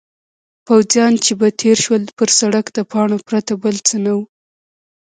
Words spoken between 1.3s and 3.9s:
به تېر شول پر سړک د پاڼو پرته بل